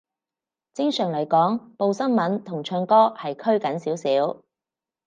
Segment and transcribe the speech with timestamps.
[0.73, 4.41] 正常嚟講，報新聞同唱歌係拘謹少少